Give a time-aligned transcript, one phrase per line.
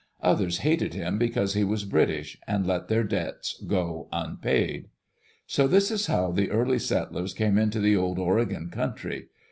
[0.23, 4.89] Others hated him because he was British, and let their debts go unpaid.
[5.45, 9.27] So this is how the early settlers came into the Old Ore gon country.